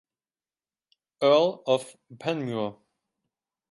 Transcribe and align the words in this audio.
Earl 1.21 1.61
of 1.67 1.95
Panmure. 2.17 2.75